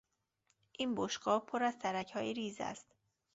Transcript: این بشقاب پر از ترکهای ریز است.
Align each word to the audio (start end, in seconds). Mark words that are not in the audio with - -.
این 0.71 0.95
بشقاب 0.97 1.45
پر 1.45 1.63
از 1.63 1.77
ترکهای 1.79 2.33
ریز 2.33 2.61
است. 2.61 2.95